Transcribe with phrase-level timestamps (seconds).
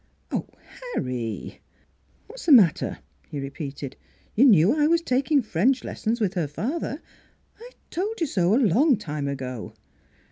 [0.31, 0.47] ""Oh,
[0.95, 1.61] Harry!"
[2.25, 2.97] "What's the matter?"
[3.29, 3.95] he repeated.
[4.33, 7.03] "You knew I was taking French lessons with her father.
[7.59, 9.75] I told you so, a long time ago."